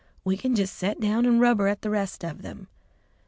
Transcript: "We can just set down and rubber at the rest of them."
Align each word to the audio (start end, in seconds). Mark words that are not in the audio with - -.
"We 0.23 0.35
can 0.35 0.55
just 0.55 0.73
set 0.75 0.99
down 0.99 1.27
and 1.27 1.39
rubber 1.39 1.67
at 1.67 1.83
the 1.83 1.91
rest 1.91 2.23
of 2.25 2.41
them." 2.41 2.67